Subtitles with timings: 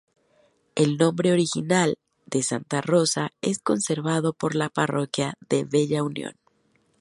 [0.73, 6.33] El nombre original de Santa Rosa es conservado por la parroquia de Bella Unión.